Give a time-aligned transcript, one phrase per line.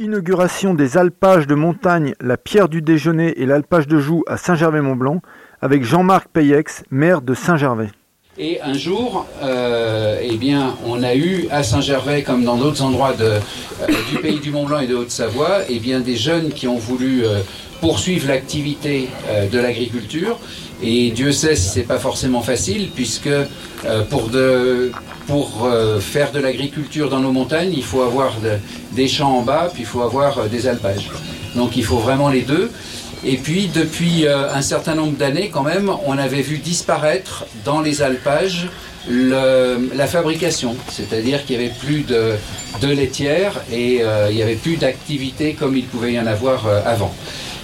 [0.00, 5.20] Inauguration des alpages de montagne La Pierre du Déjeuner et l'alpage de Joux à Saint-Gervais-Mont-Blanc
[5.60, 7.90] avec Jean-Marc Payex, maire de Saint-Gervais.
[8.38, 13.12] Et un jour, euh, eh bien, on a eu à Saint-Gervais, comme dans d'autres endroits
[13.12, 13.40] de, euh,
[14.10, 17.40] du pays du Mont-Blanc et de Haute-Savoie, eh bien, des jeunes qui ont voulu euh,
[17.80, 20.38] poursuivre l'activité euh, de l'agriculture.
[20.82, 23.44] Et Dieu sait si c'est pas forcément facile, puisque euh,
[24.08, 24.92] pour, de,
[25.26, 25.68] pour
[26.00, 28.58] faire de l'agriculture dans nos montagnes, il faut avoir de-
[28.96, 31.10] des champs en bas, puis il faut avoir des alpages.
[31.56, 32.70] Donc il faut vraiment les deux.
[33.24, 37.80] Et puis depuis euh, un certain nombre d'années, quand même, on avait vu disparaître dans
[37.80, 38.68] les alpages
[39.08, 42.34] la fabrication, c'est-à-dire qu'il n'y avait plus de,
[42.82, 46.66] de laitière et euh, il n'y avait plus d'activité comme il pouvait y en avoir
[46.66, 47.14] euh, avant.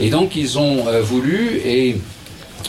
[0.00, 2.00] Et donc ils ont voulu, et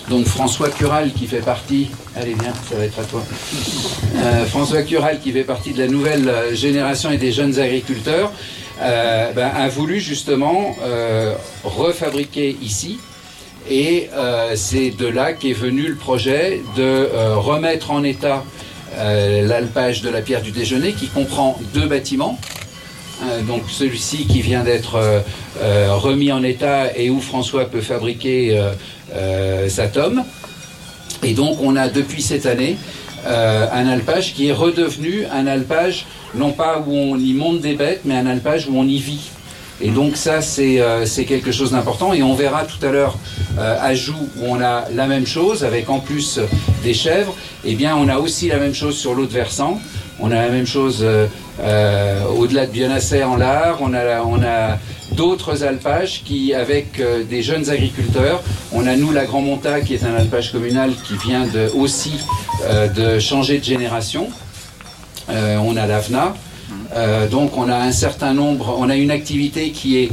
[0.10, 3.24] donc François Cural qui fait partie, allez viens, ça va être à toi,
[4.16, 8.32] Euh, François Cural qui fait partie de la nouvelle euh, génération et des jeunes agriculteurs,
[8.82, 10.76] euh, ben, a voulu justement
[11.64, 13.00] refabriquer ici.
[13.70, 14.10] Et
[14.56, 18.44] c'est de là qu'est venu le projet de remettre en état
[18.98, 22.40] l'alpage de la pierre du déjeuner qui comprend deux bâtiments.
[23.24, 25.20] Euh, donc celui-ci qui vient d'être euh,
[25.62, 28.60] euh, remis en état et où François peut fabriquer
[29.68, 30.24] sa tome.
[31.24, 32.78] Et donc on a depuis cette année
[33.26, 38.02] un alpage qui est redevenu un alpage non pas où on y monte des bêtes,
[38.06, 39.30] mais un alpage où on y vit.
[39.82, 42.14] Et donc ça, c'est quelque chose d'important.
[42.14, 43.18] Et on verra tout à l'heure
[43.58, 46.40] à Joux où on a la même chose avec en plus
[46.84, 47.36] des chèvres.
[47.66, 49.80] Eh bien, on a aussi la même chose sur l'autre versant.
[50.24, 51.26] On a la même chose euh,
[51.62, 53.80] euh, au-delà de Bionasset en Lard.
[53.82, 54.78] On a,
[55.14, 58.42] d'autres alpages qui, avec euh, des jeunes agriculteurs,
[58.72, 62.14] on a nous la Grand Monta qui est un alpage communal qui vient aussi
[62.96, 64.30] de changer de génération.
[65.28, 66.34] On a l'AVNA.
[66.94, 70.10] Euh, donc on a un certain nombre, on a une activité qui est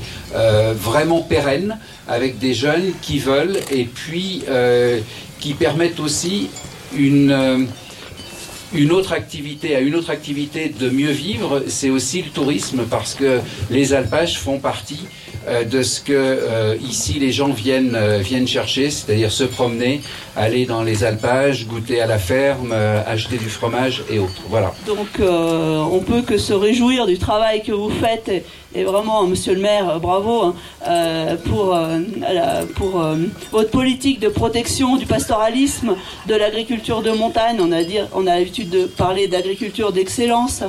[0.75, 1.79] vraiment pérenne
[2.09, 4.43] avec des jeunes qui veulent et puis
[5.39, 6.51] qui permettent aussi
[6.97, 7.69] une,
[8.75, 13.15] une autre activité, à une autre activité de mieux vivre, c'est aussi le tourisme parce
[13.15, 13.41] que
[13.71, 15.07] les alpages font partie
[15.49, 20.03] euh, de ce que euh, ici les gens viennent, euh, viennent chercher, c'est-à-dire se promener,
[20.37, 24.43] aller dans les alpages, goûter à la ferme, acheter du fromage et autres.
[24.49, 24.73] Voilà.
[24.87, 28.31] Donc on peut que se réjouir du travail que vous faites
[28.75, 30.55] et, vraiment, Monsieur le Maire, bravo
[30.87, 31.77] hein, pour,
[33.51, 35.97] votre politique de protection du pastoralisme,
[36.27, 37.57] de l'agriculture de montagne.
[37.61, 40.63] On a, dire, on a l'habitude de parler d'agriculture d'excellence.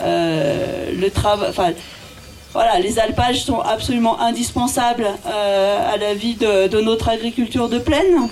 [0.00, 1.72] Euh, le travail, enfin,
[2.52, 7.78] voilà, les alpages sont absolument indispensables euh, à la vie de, de notre agriculture de
[7.78, 8.28] plaine.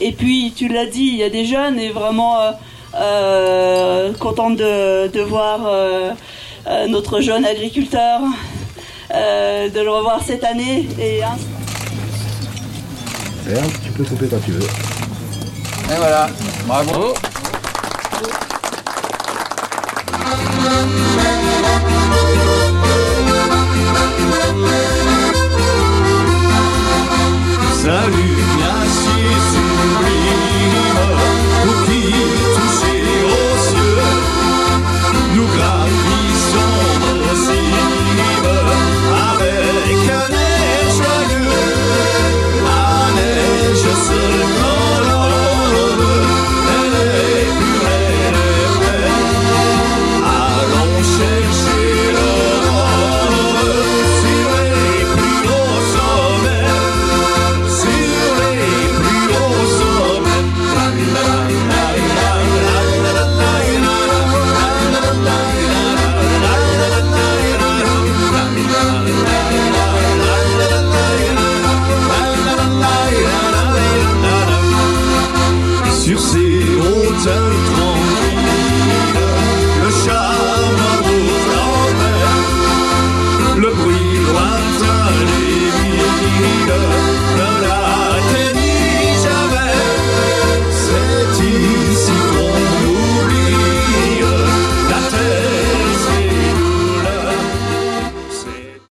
[0.00, 2.50] Et puis, tu l'as dit, il y a des jeunes et vraiment euh,
[2.96, 6.10] euh, contente de, de voir euh,
[6.66, 8.20] euh, notre jeune agriculteur,
[9.14, 10.88] euh, de le revoir cette année.
[11.00, 11.36] Et, hein,
[13.46, 14.62] Merde, tu peux couper quand tu veux.
[14.62, 16.28] Et voilà,
[16.66, 17.14] bravo.
[20.60, 21.19] mancha.